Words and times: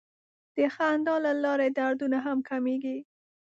د 0.55 0.57
خندا 0.75 1.15
له 1.25 1.31
لارې 1.43 1.67
دردونه 1.77 2.17
هم 2.25 2.37
کمېږي. 2.49 2.97